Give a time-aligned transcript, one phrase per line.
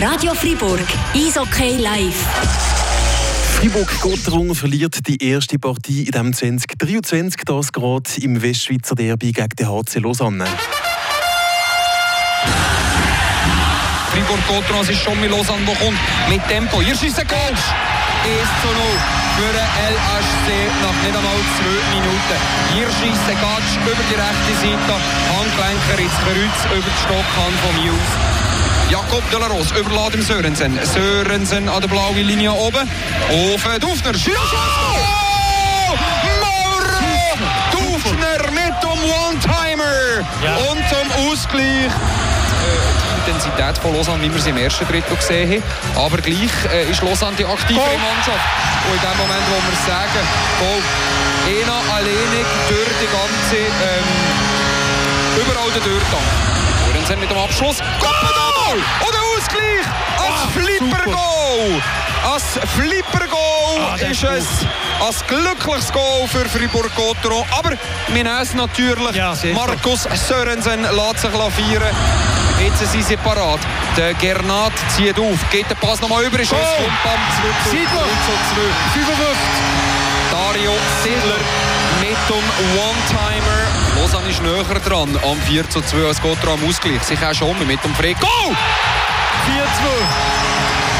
[0.00, 0.80] Radio Fribourg,
[1.14, 2.24] Eishockey live.
[3.58, 9.68] Fribourg-Gotteron verliert die erste Partie in dem 2023, das gerade im Westschweizer Derby gegen den
[9.68, 10.46] HC Lausanne.
[14.10, 15.98] Fribourg-Gotteron, es ist schon mit Lausanne, der kommt
[16.30, 16.80] mit Tempo.
[16.80, 17.38] Hier schießt der Goal!
[17.40, 17.58] 1
[18.62, 20.46] zu 0 für den LHC
[20.82, 22.38] nach nicht einmal zwei Minuten.
[22.72, 24.94] Hier schießt der Gatsch über die rechte Seite,
[25.32, 28.16] Handgelenker ins Kreuz über die Stockhand von Muse.
[28.90, 30.78] Jakob de la Rose überlässt dem Sörensen.
[30.84, 32.88] Sörensen an der blauen Linie oben.
[33.28, 34.12] Auf Dufner.
[36.40, 36.96] Mauro
[37.72, 40.24] Dufner mit dem One-Timer.
[40.42, 40.56] Ja.
[40.70, 41.92] Und zum Ausgleich.
[43.26, 46.04] Intensität von Lausanne, wie wir sie im ersten Drittel gesehen haben.
[46.04, 47.84] Aber gleich äh, ist Lausanne die aktivere.
[47.98, 48.46] Mannschaft.
[48.86, 50.22] Und in dem Moment, wo wir sagen,
[50.60, 50.82] Goal,
[51.46, 54.08] einer alleinig durch die ganze, ähm,
[55.42, 56.26] überall der Durchgang.
[56.86, 57.78] Sörensen mit dem Abschluss.
[58.00, 58.78] Goal!
[59.00, 59.86] Und der Ausgleich!
[60.18, 61.82] Als Ah, Flipper-Goal!
[62.32, 62.44] Als
[62.76, 63.35] Flipper-Goal
[63.78, 64.46] Ah, ist es
[65.04, 67.44] als glückliches Goal für Fribourg-Gotteron.
[67.58, 67.70] Aber
[68.08, 69.14] wir es natürlich.
[69.14, 69.34] Ja.
[69.54, 71.94] Markus Sörensen lässt sich lavieren.
[72.60, 73.60] Jetzt sind sie parat.
[73.96, 76.60] Der Gernat zieht auf, geht der Pass nochmal über, ist Goal!
[76.62, 77.20] es kommt am
[77.64, 78.06] 2 zu Siedler!
[78.94, 79.00] 2.
[79.00, 79.36] 55.
[80.32, 81.40] Dario Sidler
[82.00, 82.44] mit dem
[82.80, 84.00] One-Timer.
[84.00, 87.02] Lausanne ist näher dran am 4 zu 2 als Gotteron am Ausgleich.
[87.02, 88.18] Sich auch schon mit dem Frick.
[88.20, 88.30] Goal!
[88.30, 88.56] 4-2.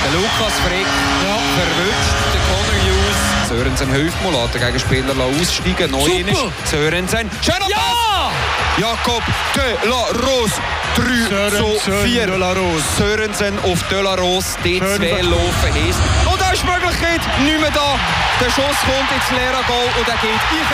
[0.05, 0.87] Der Lukas Frick
[1.25, 1.37] Ja.
[1.57, 3.49] verwünscht Connor Hughes.
[3.49, 5.91] Sörensen hilft mal, lässt den Gegenspieler aussteigen.
[5.91, 7.31] Neu ist Sörensen.
[7.43, 7.71] Schöner Pass!
[7.71, 8.31] Ja!
[8.79, 9.23] Jakob
[9.55, 10.57] de la Rose.
[10.97, 12.27] 3 zu Sörensen 4.
[12.27, 12.85] de la Rose.
[12.99, 14.57] Sörensen auf de la Rose.
[14.65, 15.97] Die zwei laufen heiß.
[16.31, 17.99] Und da ist die Möglichkeit nicht mehr da.
[18.41, 20.69] Der Schuss kommt ins leere Goal und er geht ich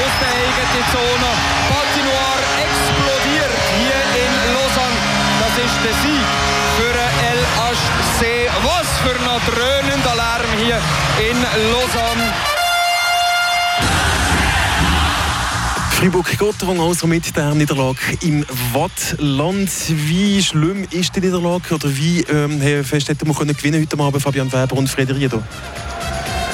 [0.00, 1.28] aus der eigenen Zone.
[1.68, 4.98] Patinoire explodiert hier in Lausanne.
[5.42, 6.24] Das ist der Sieg
[6.78, 6.91] für
[9.02, 10.80] für ein dröhnender Lärm hier
[11.30, 11.36] in
[11.72, 12.32] Lausanne.
[15.90, 19.70] Fribourg-Gotteron also mit der Niederlage im Wattland.
[19.88, 24.22] Wie schlimm ist die Niederlage oder wie ähm, fest hätte man können gewinnen heute Abend
[24.22, 25.42] Fabian Weber und Frederiedo?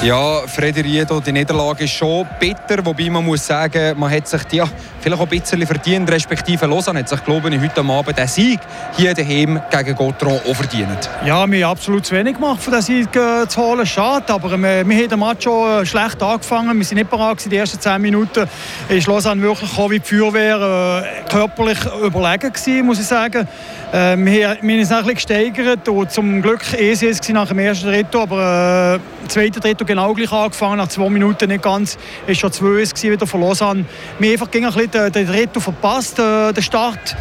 [0.01, 4.55] Ja, Frederiedo, die Niederlage ist schon bitter, wobei man muss sagen, man hat sich die,
[4.55, 4.65] ja,
[5.01, 8.61] vielleicht auch ein bisschen verdient, respektive Lausanne hat sich, glaube ich, heute Abend den Sieg
[8.95, 11.09] hier daheim gegen Gotteron auch verdient.
[11.25, 13.85] Ja, wir haben absolut zu wenig gemacht, um den Sieg äh, zu holen.
[13.85, 16.77] Schade, aber wir, wir haben den Match schon äh, schlecht angefangen.
[16.77, 17.49] Wir sind nicht bereit gewesen.
[17.49, 18.47] Die ersten 10 Minuten
[18.87, 23.45] ist Lausanne wirklich wie die Feuerwehr äh, körperlich überlegen gewesen, muss ich sagen.
[23.91, 27.87] Äh, wir, haben- uns ein bisschen gesteigert und zum Glück ist es nach dem ersten
[27.87, 30.77] Drittel, aber äh, im zweiten genau gleich angefangen.
[30.77, 33.85] Nach zwei Minuten nicht ganz, ist schon 2 gewesen, wieder von Lausanne.
[34.19, 37.15] Wir haben einfach ein den, den Drittel verpasst, den Start.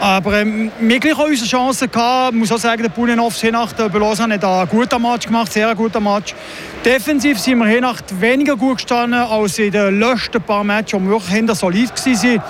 [0.00, 2.32] Aber ähm, wir gleich auch unsere gehabt.
[2.32, 5.74] Ich muss auch sagen, der Bunenhoff Henacht bei Lausanne hat einen guten Match gemacht, sehr
[5.74, 6.34] guten Match.
[6.84, 11.10] Defensiv sind wir Henacht weniger gut gestanden als in den letzten paar Matches, wo wir
[11.10, 12.42] wirklich hinter solid waren.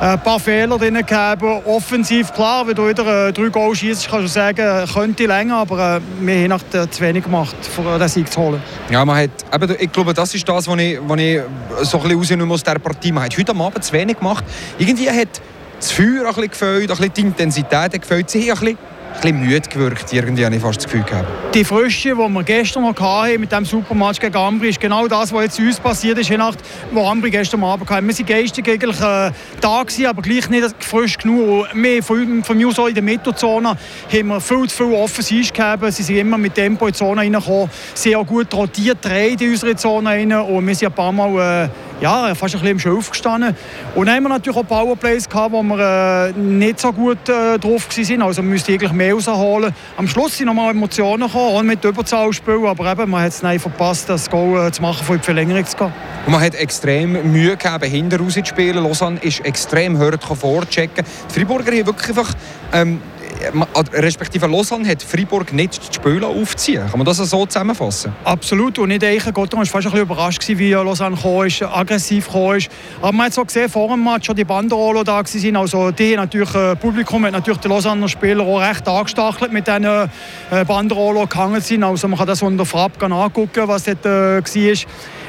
[0.00, 1.42] Ein paar Fehler drin gehabt.
[1.42, 5.96] Offensiv, klar, wenn du wieder äh, drei Goals schießt, kannst du sagen, könnte länger, aber
[5.96, 8.62] äh, wir haben äh, zu wenig gemacht, um den Sieg zu holen.
[8.90, 11.40] Ja, man hat, eben, ich glaube, das ist das, was ich, was ich
[11.82, 13.12] so ein bisschen aus dieser Partie.
[13.12, 14.44] Man hat heute Abend zu wenig gemacht.
[14.78, 15.40] Irgendwie hat
[15.78, 18.30] das Feuer ein bisschen gefällt, ein die Intensität gefällt.
[18.30, 18.76] Sie ein
[19.20, 21.28] bisschen müde gewirkt, irgendwie habe ich fast das Gefühl gehabt.
[21.54, 25.32] die Frische, die wir gestern noch hatten mit dem Supermatch gegen Ambri, ist genau das,
[25.32, 26.54] was jetzt uns passiert ist, je nach,
[26.92, 28.06] wo Ambri gestern Abend hatten.
[28.08, 29.30] Wir waren geistig eigentlich äh,
[29.60, 31.66] da, gewesen, aber gleich nicht frisch genug.
[31.74, 33.76] Wir von, von mir aus in der Mittozone
[34.12, 35.90] haben wir viel zu viel Offensiv gegeben.
[35.92, 37.70] Sie sind immer mit Tempo in die Zone reingekommen.
[38.16, 40.32] Auch gut rotiert, dreht in unsere Zone rein.
[40.32, 41.68] Und wir sind ein paar Mal äh,
[42.00, 43.56] ja, fast ein bisschen im Schiff gestanden.
[43.94, 47.58] Und dann haben wir natürlich auch Powerplays gehabt, wo wir äh, nicht so gut äh,
[47.58, 48.22] drauf waren.
[48.22, 49.72] Also wir müssten eigentlich mehr rausholen.
[49.96, 52.66] Am Schluss sind nochmal Emotionen gekommen, auch mit Überzahlspiel.
[52.66, 55.66] Aber eben, man hat es dann verpasst, das Goal äh, zu machen, in die Verlängerung
[55.66, 55.92] zu gehen.
[56.26, 58.82] Und man hat extrem Mühe gehabt, hinten raus zu spielen.
[58.82, 61.04] Lausanne ist extrem hart vorchecken.
[61.30, 62.34] Die Freiburger haben wirklich einfach...
[62.72, 63.00] Ähm,
[63.92, 66.86] respektive Lausanne hat Freiburg nicht die Spiele aufziehen.
[66.88, 68.12] Kann man das so zusammenfassen?
[68.24, 68.78] Absolut.
[68.78, 69.32] Und nicht eichen.
[69.32, 72.70] Gotthard war fast ein bisschen überrascht, wie Lausanne gekommen ist, aggressiv gekommen ist.
[73.00, 75.56] Aber man hat so gesehen, vor dem Match schon die Banderolle da waren.
[75.56, 79.84] Also die natürlich, äh, Publikum hat natürlich die Lausanner Spieler auch recht angestachelt mit diesen
[79.84, 80.08] äh,
[80.66, 81.84] Banderolen gehangen sind.
[81.84, 84.76] Also man kann das unter Frapp angucken, was dort äh, war.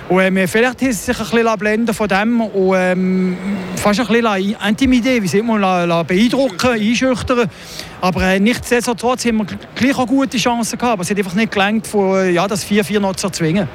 [0.08, 3.38] Und ähm, vielleicht hat sie sich ein bisschen blenden von dem und ähm,
[3.76, 5.60] fast ein bisschen intimidieren, wie sieht man,
[6.06, 7.50] beeindrucken, einschüchtern.
[8.02, 10.94] Aber äh, nichtsdestotrotz haben wir gleich auch gute Chancen gehabt.
[10.94, 11.90] Aber es hat einfach nicht gelangt,
[12.32, 13.68] ja, das 4-4 noch zu erzwingen.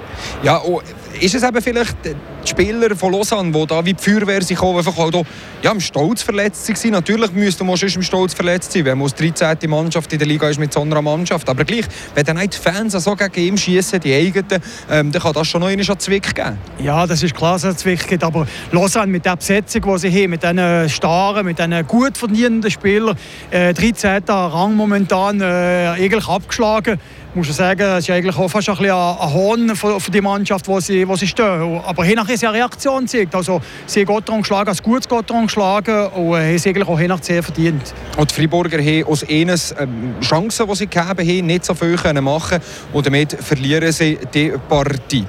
[0.45, 0.81] Ja, oh,
[1.21, 4.79] ist es eben vielleicht die Spieler von Lausanne, die da wie die Feuerwehr sich kommen,
[4.79, 5.23] einfach auch da,
[5.63, 6.93] ja, im Stolz verletzt waren.
[6.93, 9.69] Natürlich müsste man schon im Stolz verletzt sein, wenn man als 13.
[9.69, 11.49] Mannschaft in der Liga ist mit so einer Mannschaft.
[11.49, 11.85] Aber gleich,
[12.15, 15.61] wenn dann die Fans so gegen ihn schießen, die eigenen, ähm, dann kann das schon
[15.61, 16.59] noch einen Zwick geben.
[16.79, 18.25] Ja, das ist klar, dass es Zwick gibt.
[18.25, 22.71] Aber Lausanne mit der Besetzung, die sie haben, mit diesen starren, mit diesen gut verdienenden
[22.71, 23.17] Spielern,
[23.51, 24.23] äh, 13.
[24.27, 26.99] Rang momentan äh, eigentlich abgeschlagen
[27.35, 30.81] muss ich sagen, es ist eigentlich auch fast ein, ein Horn für, die Mannschaft, wo
[30.81, 31.81] sie, wo sie stehen.
[31.85, 33.35] Aber hinterher haben sie eine Reaktion gezeigt.
[33.35, 37.23] Also, sie haben Gotthard geschlagen, als gutes Gotthard geschlagen und haben es eigentlich auch hinterher
[37.23, 37.95] sehr verdient.
[38.17, 41.97] Und die Freiburger haben aus eines ähm, Chancen, die sie gegeben haben, nicht so viel
[42.21, 42.59] machen
[42.93, 45.27] und damit verlieren sie die Partie.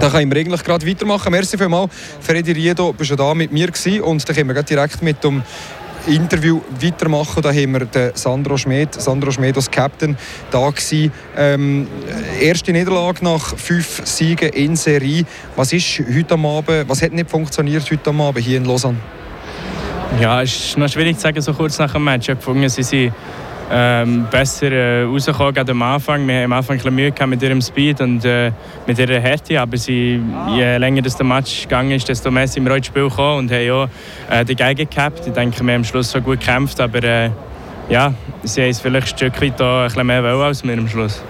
[0.00, 1.30] Da können wir eigentlich gerade weitermachen.
[1.30, 5.02] Merci vielmals, Freddy Riedo, bist du da mit mir gewesen und dann können wir direkt
[5.02, 5.42] mit dem
[6.06, 7.42] Interview weitermachen.
[7.42, 10.16] Da haben wir den Sandro Schmid, Sandro Schmid als Captain,
[10.50, 11.12] da gewesen.
[11.36, 11.88] Ähm,
[12.40, 15.24] erste Niederlage nach fünf Siegen in Serie.
[15.56, 18.98] Was ist heute Abend, was hat nicht funktioniert heute Abend hier in Lausanne?
[20.20, 22.26] Ja, es ist noch schwierig zu sagen, so kurz nach dem Match.
[22.26, 23.12] Ich habe gefunden, sie sind
[23.70, 26.26] ähm, besser äh, rausgekommen am Anfang.
[26.26, 28.52] Wir haben am Anfang ein Mühe mit ihrem Speed und äh,
[28.86, 30.20] mit ihrer Härte, aber sie,
[30.50, 33.52] je länger das der Match gegangen ist, desto mehr sind wir ins Spiel gekommen und
[33.52, 33.88] haben auch
[34.30, 35.26] äh, die Geige gehabt.
[35.26, 37.30] Ich denke, wir haben am Schluss so gut gekämpft, aber äh,
[37.88, 41.22] ja, sie haben es vielleicht ein Stück weit ein bisschen mehr als wir am Schluss.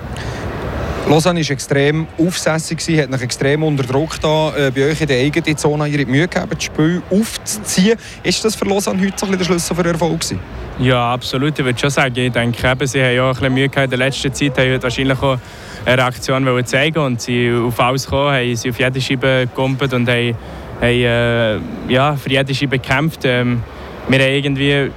[1.07, 5.21] Lausanne war extrem aufsässig, hat noch extrem unter Druck da, äh, bei euch in der
[5.21, 7.99] eigenen Zone ihre Mühe gegeben, das Spiel aufzuziehen.
[8.23, 10.41] Ist das für Lausanne heute so der Schlüssel für Erfolg gewesen?
[10.79, 11.59] Ja, absolut.
[11.59, 13.85] Ich würde schon sagen, ich denke, eben, sie haben ja auch ein bisschen Mühe gehabt
[13.85, 15.39] in der letzten Zeit, haben wahrscheinlich auch
[15.85, 20.09] eine Reaktion zeigen und sie auf alles gekommen, haben sie auf jede Scheibe gekumpelt und
[20.09, 20.35] haben,
[20.81, 21.59] haben äh,
[21.93, 23.21] ja, für jede Scheibe gekämpft.
[23.25, 23.63] Ähm,
[24.09, 24.91] wir haben irgendwie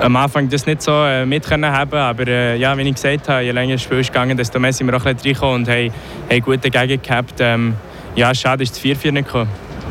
[0.00, 3.28] am Anfang das nicht so äh, mit können haben, aber äh, ja, wie ich gesagt
[3.28, 5.62] habe, je länger das Spiel ist gegangen, desto mehr sind wir auch ein bisschen reingekommen
[5.62, 5.92] und haben,
[6.30, 7.34] haben gute Gegend gehabt.
[7.40, 7.74] Ähm,
[8.14, 9.48] ja, schade, dass das 4-4 nicht gekommen.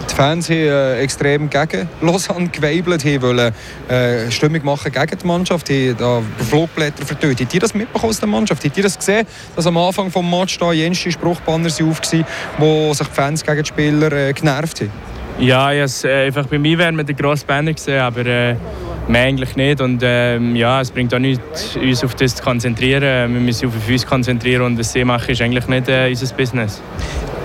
[0.09, 3.53] Die Fans haben äh, extrem gegen Lausanne geweibelt, haben wollen
[3.89, 7.41] äh, Stimmung machen gegen die Mannschaft, haben da Flugblätter vertötet.
[7.41, 8.63] Habt ihr das mitbekommen aus der Mannschaft?
[8.63, 12.25] Habt ihr das gesehen, dass am Anfang des Matches da jenste Spruchbanner auf waren,
[12.57, 14.91] wo sich die Fans gegen die Spieler äh, genervt haben?
[15.39, 18.55] Ja, ich habe es äh, einfach bei mir mit den grossen Banner gesehen, aber äh,
[19.07, 19.81] mehr eigentlich nicht.
[19.81, 23.33] Und ähm, ja, es bringt auch nichts, uns auf das zu konzentrieren.
[23.33, 26.35] Wir müssen uns auf uns konzentrieren und das sie machen ist eigentlich nicht äh, unser
[26.35, 26.81] Business.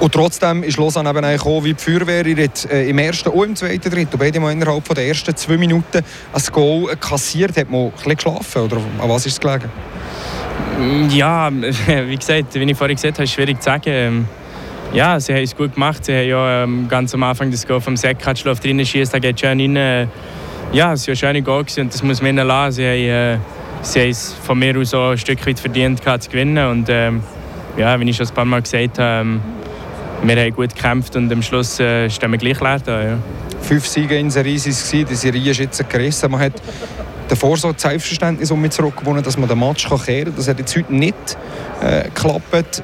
[0.00, 3.90] Und trotzdem ist Lausanne eben auch wie die Feuerwehr äh, im ersten und im zweiten
[3.90, 7.56] Drittel, beide mal innerhalb der ersten zwei Minuten ein Goal kassiert.
[7.56, 9.70] Hat man ein bisschen geschlafen oder an was ist es gelegen?
[11.10, 13.84] Ja, wie gesagt, wie ich vorhin gesagt habe, ist schwierig zu sagen.
[13.86, 14.28] Ähm,
[14.92, 16.04] ja, sie haben es gut gemacht.
[16.04, 19.40] Sie haben ja ähm, ganz am Anfang das Goal vom Seckatschlauf drin schießt, da geht
[19.40, 20.10] schön rein.
[20.72, 22.76] Ja, es war ein schöner Goal und das muss man ihnen lassen.
[22.76, 23.38] Sie haben, äh,
[23.82, 26.66] sie haben es von mir aus auch ein Stück weit verdient zu gewinnen.
[26.66, 27.22] Und ähm,
[27.76, 29.40] ja, wie ich schon ein paar Mal gesagt habe, ähm,
[30.22, 33.02] wir haben gut gekämpft und am Schluss äh, stehen wir gleich leer da.
[33.02, 33.18] Ja.
[33.60, 36.30] Fünf Siege in Serie waren es, die Serie ist jetzt gerissen.
[36.30, 36.54] Man hat
[37.28, 40.34] davor so Selbstverständnis um mich zurückgewonnen, dass man den Match kehren kann.
[40.36, 41.36] Das hat jetzt heute nicht
[41.82, 42.82] äh, geklappt.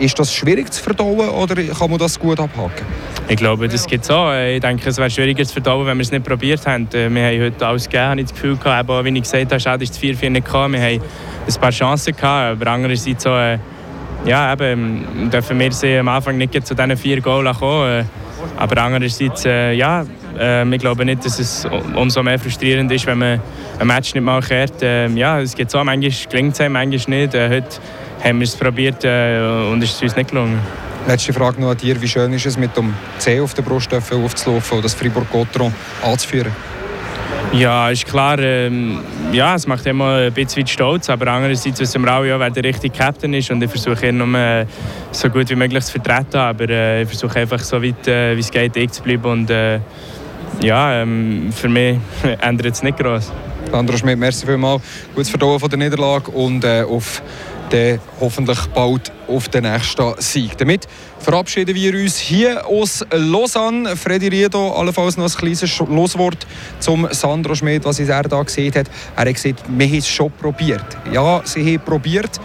[0.00, 2.84] Ist das schwierig zu verdauen oder kann man das gut abhaken?
[3.28, 4.32] Ich glaube, das gibt es auch.
[4.32, 6.88] Ich denke, es wäre schwieriger zu verdauen, wenn wir es nicht probiert haben.
[6.92, 8.90] Äh, wir haben heute alles gegeben, habe ich das Gefühl gehabt.
[8.90, 10.74] Aber wie ich gesagt habe, schade ist 4-4 nicht gekommen.
[10.74, 11.00] Wir haben
[11.46, 13.58] ein paar Chancen gehabt, aber andererseits so, äh,
[14.24, 18.00] ja, eben, dürfen wir sie am Anfang nicht zu diesen vier Goals kommen.
[18.00, 18.04] Äh,
[18.56, 21.64] aber andererseits, ja, ich glaube nicht, dass es
[21.94, 23.40] umso mehr frustrierend ist, wenn man
[23.78, 24.82] ein Match nicht mal kehrt.
[24.82, 27.34] Äh, ja, es geht so, manchmal gelingt es manchmal nicht.
[27.34, 27.66] Heute
[28.24, 30.58] haben wir es probiert und es ist uns nicht gelungen.
[31.06, 32.00] Letzte Frage noch an dir.
[32.00, 36.52] Wie schön ist es, mit dem C auf der Brust aufzulaufen und das Fribourg-Gotron anzuführen?
[37.52, 39.00] Ja, ist klar, ähm,
[39.32, 42.64] ja, es macht immer ein bisschen stolz, aber andererseits wissen wir auch, ja, wer der
[42.64, 44.64] richtige Captain ist und ich versuche ihn nur äh,
[45.10, 48.40] so gut wie möglich zu vertreten, aber äh, ich versuche einfach so weit äh, wie
[48.40, 49.80] es geht ich zu bleiben und äh,
[50.62, 51.98] ja, ähm, für mich
[52.40, 53.30] ändert es nicht groß.
[53.70, 54.82] Sandro Schmidt, merci vielmals.
[55.14, 57.22] Gutes Verdauen von der Niederlage und äh, auf
[57.72, 60.56] dann hoffentlich bald auf den nächsten Sieg.
[60.58, 60.86] Damit
[61.18, 63.96] verabschieden wir uns hier aus Lausanne.
[63.96, 66.46] Freddy Riedo, allenfalls noch ein kleines Loswort
[66.78, 68.90] zum Sandro Schmidt, was er da gesehen hat.
[69.16, 70.84] Er hat gesagt, wir haben es schon probiert.
[71.12, 72.40] Ja, sie haben probiert.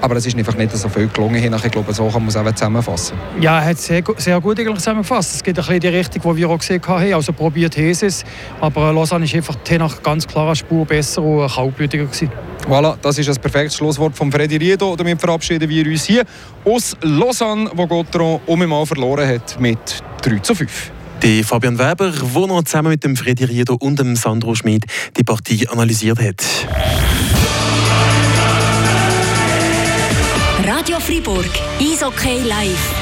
[0.00, 1.54] Aber es ist einfach nicht so viel gelungen.
[1.54, 3.18] Ich glaube, so kann man es auch zusammenfassen.
[3.40, 5.36] Ja, er hat sehr, sehr gut zusammengefasst.
[5.36, 7.12] Es geht ein bisschen in die Richtung, die wir auch gesehen haben.
[7.12, 8.24] Also probiert es.
[8.60, 12.30] Aber Lausanne ist einfach nach ganz klarer Spur besser und kaltblütiger gewesen.
[12.68, 14.94] Voilà, das ist das perfekte Schlusswort von Freddy Riedo.
[14.96, 16.24] Damit verabschieden wir uns hier
[16.64, 19.78] aus Lausanne, wo Gotteron um einmal verloren hat mit
[20.22, 20.92] 3 zu 5.
[21.22, 25.22] Die Fabian Weber, der noch zusammen mit dem Freddy Riedo und dem Sandro Schmid die
[25.22, 26.44] Partie analysiert hat.
[30.80, 32.99] Radio Fribourg, Eishockey live.